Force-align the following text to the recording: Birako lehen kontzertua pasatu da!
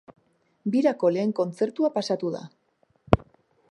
Birako 0.75 1.11
lehen 1.17 1.35
kontzertua 1.41 1.93
pasatu 1.99 2.35
da! 2.39 2.43